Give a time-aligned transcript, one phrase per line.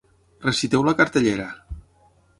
[0.47, 1.47] Reciteu la cartellera.